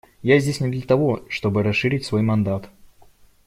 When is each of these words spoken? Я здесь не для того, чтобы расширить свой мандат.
Я 0.23 0.39
здесь 0.39 0.59
не 0.59 0.69
для 0.69 0.81
того, 0.81 1.23
чтобы 1.29 1.61
расширить 1.61 2.05
свой 2.05 2.23
мандат. 2.23 2.71